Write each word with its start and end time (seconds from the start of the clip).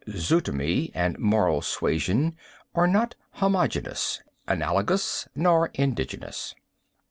Zootomy 0.09 0.89
and 0.95 1.19
moral 1.19 1.61
suasion 1.61 2.35
are 2.73 2.87
not 2.87 3.13
homogeneous, 3.33 4.19
analogous, 4.47 5.27
nor 5.35 5.69
indigenous. 5.75 6.55